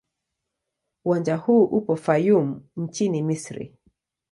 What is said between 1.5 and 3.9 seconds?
upo Fayoum nchini Misri.